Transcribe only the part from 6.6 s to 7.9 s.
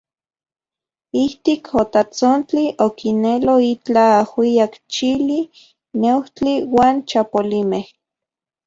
uan chapolimej.